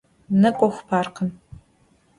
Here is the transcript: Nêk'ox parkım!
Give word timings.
Nêk'ox 0.41 0.75
parkım! 0.89 1.29